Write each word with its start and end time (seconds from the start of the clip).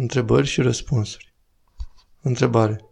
Întrebări 0.00 0.46
și 0.46 0.60
răspunsuri. 0.60 1.34
Întrebare. 2.20 2.84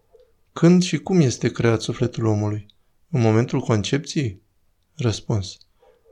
Când 0.52 0.82
și 0.82 0.98
cum 0.98 1.20
este 1.20 1.50
creat 1.50 1.80
sufletul 1.80 2.24
omului? 2.24 2.66
În 3.10 3.20
momentul 3.20 3.60
concepției? 3.60 4.42
Răspuns. 4.94 5.56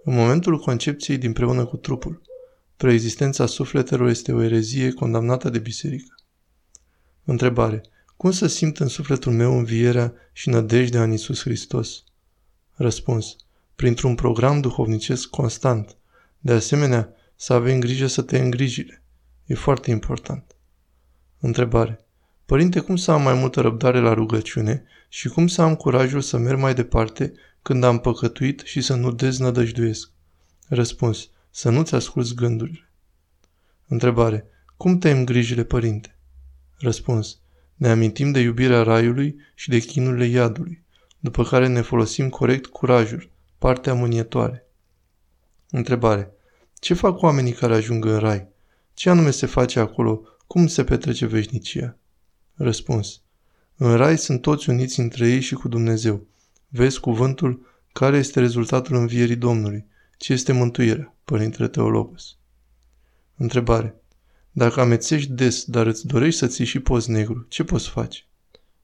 În 0.05 0.15
momentul 0.15 0.59
concepției 0.59 1.19
dinpreună 1.19 1.65
cu 1.65 1.77
trupul. 1.77 2.23
Preexistența 2.77 3.47
sufletelor 3.47 4.09
este 4.09 4.33
o 4.33 4.43
erezie 4.43 4.93
condamnată 4.93 5.51
de 5.51 5.59
biserică. 5.59 6.15
Întrebare. 7.25 7.83
Cum 8.17 8.31
să 8.31 8.47
simt 8.47 8.79
în 8.79 8.89
sufletul 8.89 9.33
meu 9.33 9.59
învierea 9.59 10.15
și 10.33 10.49
nădejdea 10.49 11.03
în 11.03 11.13
Isus 11.13 11.41
Hristos? 11.41 12.05
Răspuns. 12.75 13.37
Printr-un 13.75 14.15
program 14.15 14.61
duhovnicesc 14.61 15.29
constant. 15.29 15.97
De 16.39 16.53
asemenea, 16.53 17.15
să 17.37 17.53
avem 17.53 17.81
grijă 17.81 18.07
să 18.07 18.23
te 18.23 18.39
îngrijile. 18.39 19.03
E 19.47 19.55
foarte 19.55 19.91
important. 19.91 20.54
Întrebare. 21.45 22.05
Părinte, 22.47 22.81
cum 22.81 22.97
să 22.97 23.11
am 23.11 23.23
mai 23.23 23.35
multă 23.35 23.61
răbdare 23.61 24.01
la 24.01 24.13
rugăciune 24.13 24.85
și 25.09 25.29
cum 25.29 25.47
să 25.47 25.63
am 25.63 25.77
curajul 25.77 26.21
să 26.21 26.37
merg 26.37 26.59
mai 26.59 26.75
departe 26.75 27.33
când 27.63 27.85
am 27.85 27.99
păcătuit 27.99 28.61
și 28.65 28.81
să 28.81 28.95
nu 28.95 29.13
deznădăjduiesc? 29.13 30.11
Răspuns. 30.69 31.29
Să 31.51 31.71
nu-ți 31.71 31.95
asculți 31.95 32.35
gândurile. 32.35 32.91
Întrebare. 33.87 34.47
Cum 34.77 34.99
tăiem 34.99 35.25
grijile, 35.25 35.65
părinte? 35.65 36.17
Răspuns. 36.79 37.39
Ne 37.75 37.89
amintim 37.89 38.31
de 38.31 38.41
iubirea 38.41 38.83
raiului 38.83 39.37
și 39.55 39.69
de 39.69 39.79
chinurile 39.79 40.27
iadului, 40.27 40.83
după 41.19 41.43
care 41.43 41.67
ne 41.67 41.81
folosim 41.81 42.29
corect 42.29 42.67
curajul, 42.67 43.31
partea 43.59 43.95
mânietoare. 43.95 44.67
Întrebare. 45.71 46.33
Ce 46.79 46.95
fac 46.95 47.23
oamenii 47.23 47.53
care 47.53 47.75
ajung 47.75 48.05
în 48.05 48.19
rai? 48.19 48.49
Ce 48.95 49.11
anume 49.11 49.31
se 49.31 49.47
face 49.47 49.81
acolo 49.81 50.29
cum 50.47 50.67
se 50.67 50.85
petrece 50.85 51.27
veșnicia? 51.27 51.97
Răspuns. 52.55 53.21
În 53.77 53.97
rai 53.97 54.19
sunt 54.19 54.41
toți 54.41 54.71
uniți 54.71 55.01
între 55.01 55.29
ei 55.29 55.41
și 55.41 55.55
cu 55.55 55.69
Dumnezeu. 55.69 56.27
Vezi 56.69 57.01
cuvântul 57.01 57.67
care 57.93 58.17
este 58.17 58.41
rezultatul 58.41 58.97
învierii 58.97 59.37
Domnului. 59.37 59.87
Ce 60.17 60.33
este 60.33 60.53
mântuirea, 60.53 61.15
Părintele 61.25 61.69
Teologos? 61.69 62.37
Întrebare. 63.37 63.95
Dacă 64.51 64.81
amețești 64.81 65.31
des, 65.31 65.65
dar 65.65 65.87
îți 65.87 66.07
dorești 66.07 66.39
să 66.39 66.47
ții 66.47 66.65
și 66.65 66.81
post 66.81 67.09
negru, 67.09 67.47
ce 67.49 67.65
poți 67.65 67.89
face? 67.89 68.25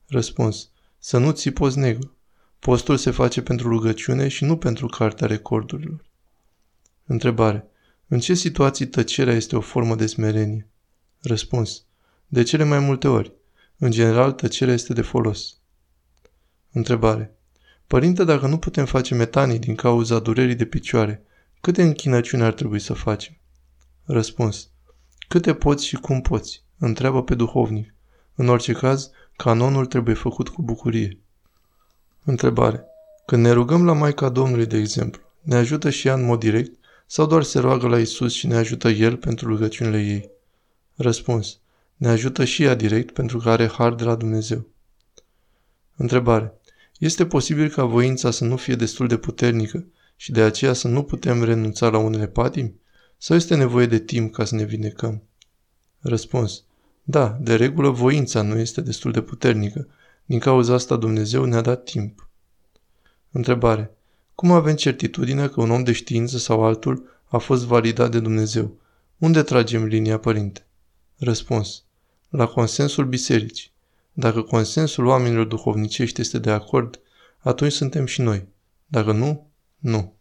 Răspuns. 0.06 0.70
Să 0.98 1.18
nu 1.18 1.30
ții 1.30 1.50
post 1.50 1.76
negru. 1.76 2.16
Postul 2.58 2.96
se 2.96 3.10
face 3.10 3.42
pentru 3.42 3.68
rugăciune 3.68 4.28
și 4.28 4.44
nu 4.44 4.56
pentru 4.56 4.86
cartea 4.86 5.26
recordurilor. 5.26 6.04
Întrebare. 7.06 7.70
În 8.08 8.20
ce 8.20 8.34
situații 8.34 8.86
tăcerea 8.86 9.34
este 9.34 9.56
o 9.56 9.60
formă 9.60 9.94
de 9.94 10.06
smerenie? 10.06 10.66
Răspuns. 11.22 11.84
De 12.26 12.42
cele 12.42 12.64
mai 12.64 12.78
multe 12.78 13.08
ori. 13.08 13.32
În 13.78 13.90
general, 13.90 14.32
tăcerea 14.32 14.74
este 14.74 14.92
de 14.92 15.02
folos. 15.02 15.56
Întrebare. 16.72 17.36
Părinte, 17.86 18.24
dacă 18.24 18.46
nu 18.46 18.58
putem 18.58 18.84
face 18.84 19.14
metanii 19.14 19.58
din 19.58 19.74
cauza 19.74 20.18
durerii 20.18 20.54
de 20.54 20.64
picioare, 20.64 21.24
câte 21.60 21.82
închinăciuni 21.82 22.42
ar 22.42 22.52
trebui 22.52 22.78
să 22.78 22.92
facem? 22.92 23.36
Răspuns. 24.04 24.68
Câte 25.28 25.54
poți 25.54 25.86
și 25.86 25.96
cum 25.96 26.20
poți? 26.20 26.64
Întreabă 26.78 27.22
pe 27.22 27.34
duhovnic. 27.34 27.94
În 28.34 28.48
orice 28.48 28.72
caz, 28.72 29.10
canonul 29.36 29.86
trebuie 29.86 30.14
făcut 30.14 30.48
cu 30.48 30.62
bucurie. 30.62 31.18
Întrebare. 32.24 32.84
Când 33.26 33.42
ne 33.42 33.50
rugăm 33.50 33.84
la 33.84 33.92
Maica 33.92 34.28
Domnului, 34.28 34.66
de 34.66 34.76
exemplu, 34.76 35.22
ne 35.40 35.54
ajută 35.54 35.90
și 35.90 36.08
ea 36.08 36.14
în 36.14 36.24
mod 36.24 36.38
direct 36.38 36.72
sau 37.06 37.26
doar 37.26 37.42
se 37.42 37.58
roagă 37.58 37.88
la 37.88 37.98
Isus 37.98 38.32
și 38.32 38.46
ne 38.46 38.56
ajută 38.56 38.88
El 38.88 39.16
pentru 39.16 39.48
rugăciunile 39.48 40.02
ei? 40.02 40.38
Răspuns. 41.02 41.58
Ne 41.96 42.08
ajută 42.08 42.44
și 42.44 42.62
ea 42.62 42.74
direct 42.74 43.14
pentru 43.14 43.38
că 43.38 43.50
are 43.50 43.66
har 43.66 43.94
de 43.94 44.04
la 44.04 44.14
Dumnezeu. 44.14 44.66
Întrebare. 45.96 46.52
Este 46.98 47.26
posibil 47.26 47.68
ca 47.68 47.84
voința 47.84 48.30
să 48.30 48.44
nu 48.44 48.56
fie 48.56 48.74
destul 48.74 49.06
de 49.06 49.16
puternică 49.16 49.86
și 50.16 50.32
de 50.32 50.42
aceea 50.42 50.72
să 50.72 50.88
nu 50.88 51.02
putem 51.02 51.44
renunța 51.44 51.88
la 51.88 51.98
unele 51.98 52.26
patimi? 52.26 52.74
Sau 53.18 53.36
este 53.36 53.56
nevoie 53.56 53.86
de 53.86 53.98
timp 53.98 54.32
ca 54.32 54.44
să 54.44 54.54
ne 54.54 54.64
vindecăm? 54.64 55.22
Răspuns. 56.00 56.64
Da, 57.02 57.38
de 57.40 57.56
regulă 57.56 57.88
voința 57.88 58.42
nu 58.42 58.58
este 58.58 58.80
destul 58.80 59.12
de 59.12 59.20
puternică. 59.20 59.88
Din 60.24 60.38
cauza 60.38 60.74
asta 60.74 60.96
Dumnezeu 60.96 61.44
ne-a 61.44 61.60
dat 61.60 61.84
timp. 61.84 62.28
Întrebare. 63.30 63.90
Cum 64.34 64.50
avem 64.50 64.74
certitudine 64.74 65.48
că 65.48 65.60
un 65.60 65.70
om 65.70 65.82
de 65.82 65.92
știință 65.92 66.38
sau 66.38 66.64
altul 66.64 67.22
a 67.24 67.38
fost 67.38 67.64
validat 67.64 68.10
de 68.10 68.20
Dumnezeu? 68.20 68.76
Unde 69.18 69.42
tragem 69.42 69.84
linia, 69.84 70.18
părinte? 70.18 70.64
Răspuns. 71.22 71.84
La 72.28 72.46
consensul 72.46 73.04
bisericii. 73.04 73.70
Dacă 74.12 74.42
consensul 74.42 75.06
oamenilor 75.06 75.46
duhovnicești 75.46 76.20
este 76.20 76.38
de 76.38 76.50
acord, 76.50 77.00
atunci 77.38 77.72
suntem 77.72 78.06
și 78.06 78.20
noi. 78.20 78.48
Dacă 78.86 79.12
nu, 79.12 79.50
nu. 79.78 80.14